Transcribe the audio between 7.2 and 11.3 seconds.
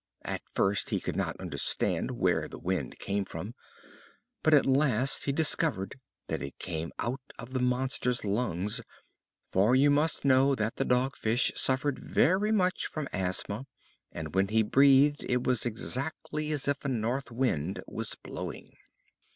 of the monster's lungs. For you must know that the Dog